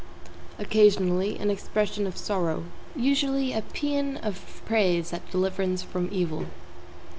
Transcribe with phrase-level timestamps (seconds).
[0.57, 2.63] Occasionally, an expression of sorrow;
[2.95, 6.47] usually, a paean of praise at deliverance from evil.